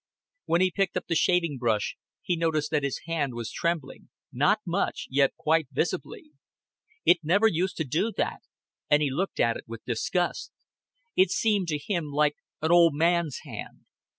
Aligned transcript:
When 0.45 0.61
he 0.61 0.71
picked 0.75 0.97
up 0.97 1.05
the 1.05 1.13
shaving 1.13 1.59
brush, 1.59 1.95
he 2.23 2.35
noticed 2.35 2.71
that 2.71 2.81
his 2.81 3.01
hand 3.05 3.35
was 3.35 3.51
trembling 3.51 4.09
not 4.33 4.59
much, 4.65 5.05
yet 5.11 5.35
quite 5.37 5.67
visibly. 5.71 6.31
It 7.05 7.19
never 7.21 7.45
used 7.45 7.77
to 7.77 7.83
do 7.83 8.11
that, 8.17 8.41
and 8.89 9.03
he 9.03 9.11
looked 9.11 9.39
at 9.39 9.57
it 9.57 9.65
with 9.67 9.85
disgust. 9.85 10.53
It 11.15 11.29
seemed 11.29 11.67
to 11.67 11.77
him 11.77 12.05
like 12.05 12.35
an 12.63 12.71
old 12.71 12.95
man's 12.95 13.41
hand. 13.43 13.81